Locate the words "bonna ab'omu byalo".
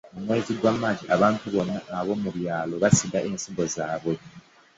1.53-2.75